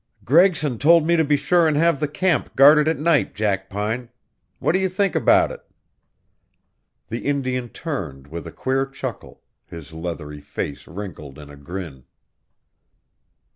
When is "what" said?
4.57-4.71